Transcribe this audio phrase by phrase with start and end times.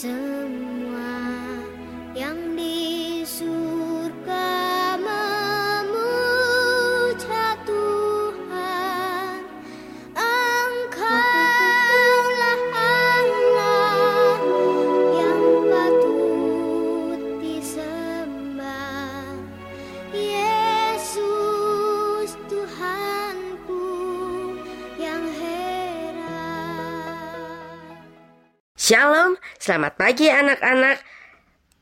[0.00, 0.29] semua
[28.90, 30.98] Shalom, selamat pagi anak-anak.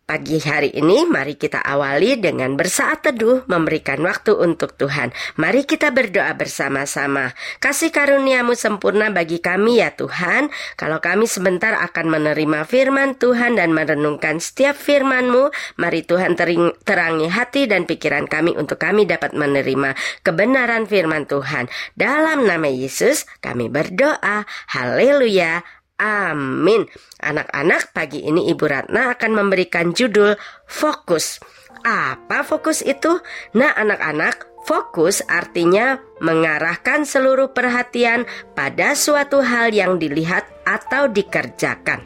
[0.05, 5.16] Pagi hari ini mari kita awali dengan bersaat teduh memberikan waktu untuk Tuhan.
[5.41, 7.33] Mari kita berdoa bersama-sama.
[7.65, 10.52] Kasih karuniamu sempurna bagi kami ya Tuhan.
[10.77, 15.49] Kalau kami sebentar akan menerima firman Tuhan dan merenungkan setiap firman-Mu,
[15.80, 19.97] mari Tuhan tering- terangi hati dan pikiran kami untuk kami dapat menerima
[20.29, 21.73] kebenaran firman Tuhan.
[21.97, 24.45] Dalam nama Yesus kami berdoa.
[24.77, 25.77] Haleluya.
[25.99, 26.87] Amin.
[27.18, 31.43] Anak-anak, pagi ini Ibu Ratna akan memberikan judul Fokus.
[31.82, 33.18] Apa fokus itu?
[33.54, 42.02] Nah, anak-anak, fokus artinya mengarahkan seluruh perhatian pada suatu hal yang dilihat atau dikerjakan.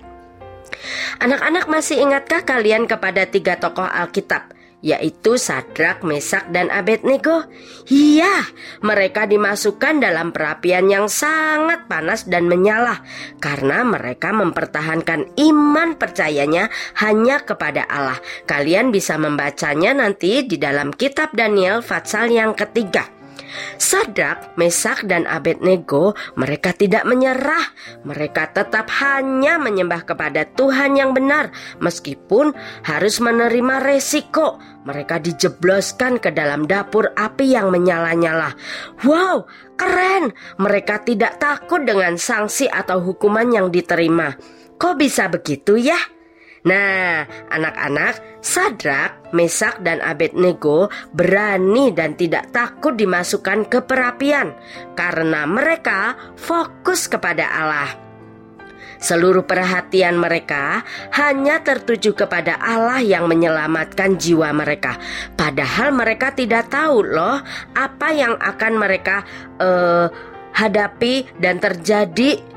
[1.20, 4.52] Anak-anak masih ingatkah kalian kepada tiga tokoh Alkitab?
[4.82, 7.46] Yaitu Sadrak, Mesak, dan Abednego.
[7.88, 8.50] Iya,
[8.82, 13.00] mereka dimasukkan dalam perapian yang sangat panas dan menyala
[13.38, 18.18] karena mereka mempertahankan iman percayanya hanya kepada Allah.
[18.44, 23.21] Kalian bisa membacanya nanti di dalam kitab Daniel Fatsal yang ketiga.
[23.76, 27.72] Sadrak, Mesak, dan Abednego mereka tidak menyerah.
[28.06, 32.54] Mereka tetap hanya menyembah kepada Tuhan yang benar meskipun
[32.86, 34.60] harus menerima resiko.
[34.82, 38.50] Mereka dijebloskan ke dalam dapur api yang menyala-nyala.
[39.06, 39.46] Wow,
[39.78, 40.34] keren!
[40.58, 44.34] Mereka tidak takut dengan sanksi atau hukuman yang diterima.
[44.82, 46.21] Kok bisa begitu ya?
[46.62, 54.54] Nah, anak-anak, Sadrak, Mesak, dan Abednego berani dan tidak takut dimasukkan ke perapian
[54.94, 57.90] karena mereka fokus kepada Allah.
[59.02, 60.86] Seluruh perhatian mereka
[61.18, 64.94] hanya tertuju kepada Allah yang menyelamatkan jiwa mereka.
[65.34, 67.42] Padahal mereka tidak tahu loh
[67.74, 69.26] apa yang akan mereka
[69.58, 70.06] eh,
[70.54, 72.51] hadapi dan terjadi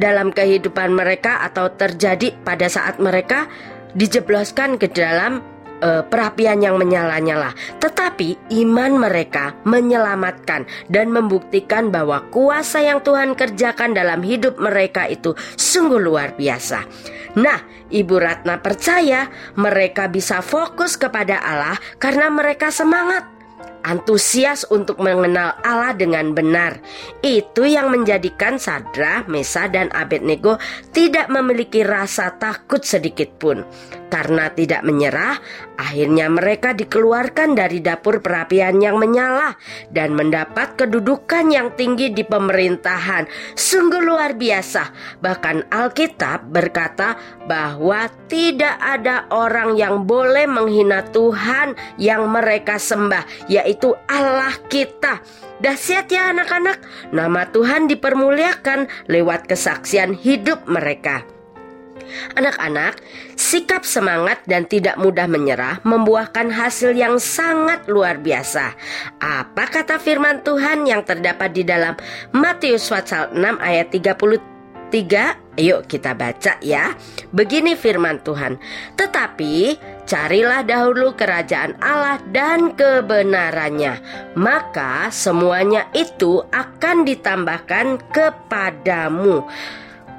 [0.00, 3.46] dalam kehidupan mereka atau terjadi pada saat mereka
[3.92, 5.44] dijebloskan ke dalam
[5.84, 7.52] uh, perapian yang menyala-nyala.
[7.78, 15.36] Tetapi iman mereka menyelamatkan dan membuktikan bahwa kuasa yang Tuhan kerjakan dalam hidup mereka itu
[15.56, 16.84] sungguh luar biasa.
[17.38, 23.39] Nah, Ibu Ratna percaya mereka bisa fokus kepada Allah karena mereka semangat
[23.82, 26.80] antusias untuk mengenal Allah dengan benar.
[27.24, 30.60] Itu yang menjadikan Sadra, Mesa, dan Abednego
[30.92, 33.64] tidak memiliki rasa takut sedikit pun.
[34.10, 35.38] Karena tidak menyerah,
[35.78, 39.54] akhirnya mereka dikeluarkan dari dapur perapian yang menyala
[39.94, 43.30] dan mendapat kedudukan yang tinggi di pemerintahan.
[43.54, 44.90] Sungguh luar biasa.
[45.22, 47.14] Bahkan Alkitab berkata
[47.46, 55.22] bahwa tidak ada orang yang boleh menghina Tuhan yang mereka sembah, yaitu Allah kita.
[55.62, 56.82] Dahsyat ya anak-anak,
[57.14, 61.39] nama Tuhan dipermuliakan lewat kesaksian hidup mereka.
[62.36, 63.00] Anak-anak,
[63.34, 68.74] sikap semangat dan tidak mudah menyerah membuahkan hasil yang sangat luar biasa.
[69.18, 71.96] Apa kata firman Tuhan yang terdapat di dalam
[72.34, 75.50] Matius pasal 6 ayat 33?
[75.60, 76.96] Ayo kita baca ya.
[77.36, 78.56] Begini firman Tuhan.
[78.96, 79.76] Tetapi
[80.08, 84.00] carilah dahulu kerajaan Allah dan kebenarannya,
[84.40, 89.44] maka semuanya itu akan ditambahkan kepadamu.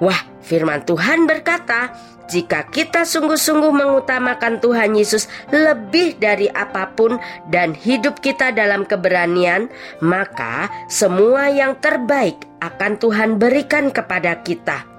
[0.01, 1.93] Wah, firman Tuhan berkata,
[2.25, 7.21] jika kita sungguh-sungguh mengutamakan Tuhan Yesus lebih dari apa pun
[7.53, 9.69] dan hidup kita dalam keberanian,
[10.01, 14.90] maka semua yang terbaik akan Tuhan berikan kepada kita.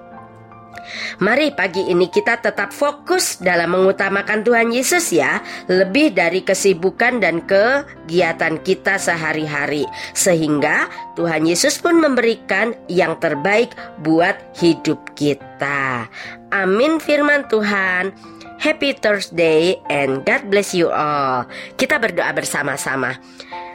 [1.19, 5.39] Mari pagi ini kita tetap fokus dalam mengutamakan Tuhan Yesus ya.
[5.71, 9.87] Lebih dari kesibukan dan kegiatan kita sehari-hari.
[10.11, 13.71] Sehingga Tuhan Yesus pun memberikan yang terbaik
[14.03, 16.07] buat hidup kita.
[16.51, 18.13] Amin firman Tuhan.
[18.61, 21.43] Happy Thursday and God bless you all.
[21.75, 23.19] Kita berdoa bersama-sama.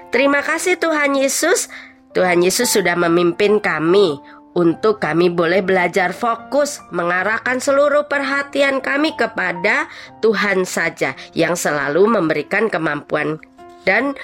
[0.09, 1.69] Terima kasih Tuhan Yesus.
[2.17, 4.17] Tuhan Yesus sudah memimpin kami
[4.57, 9.91] untuk kami boleh belajar fokus mengarahkan seluruh perhatian kami kepada
[10.25, 13.39] Tuhan saja yang selalu memberikan kemampuan
[13.85, 14.17] dan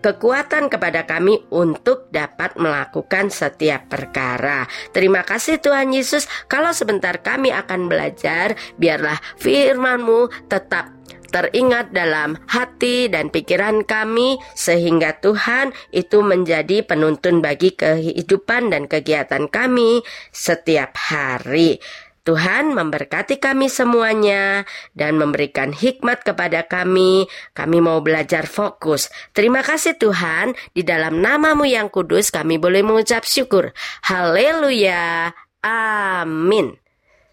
[0.00, 4.64] kekuatan kepada kami untuk dapat melakukan setiap perkara.
[4.96, 6.24] Terima kasih Tuhan Yesus.
[6.48, 10.99] Kalau sebentar kami akan belajar, biarlah firman-Mu tetap
[11.30, 19.46] teringat dalam hati dan pikiran kami sehingga Tuhan itu menjadi penuntun bagi kehidupan dan kegiatan
[19.46, 20.02] kami
[20.34, 21.78] setiap hari.
[22.20, 27.24] Tuhan memberkati kami semuanya dan memberikan hikmat kepada kami.
[27.56, 29.08] Kami mau belajar fokus.
[29.32, 33.72] Terima kasih Tuhan, di dalam namamu yang kudus kami boleh mengucap syukur.
[34.04, 35.32] Haleluya.
[35.64, 36.76] Amin.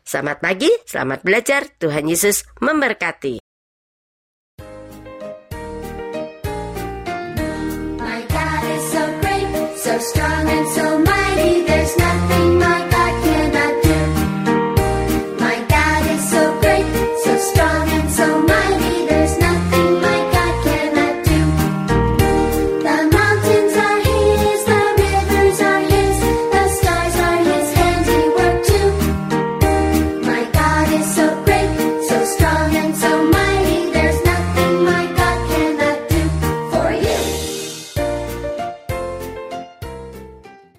[0.07, 1.67] Selamat pagi, selamat belajar.
[1.83, 3.46] Tuhan Yesus memberkati.
[9.99, 11.16] strong and so much.